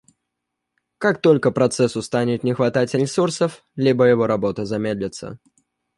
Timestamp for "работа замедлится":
4.25-5.37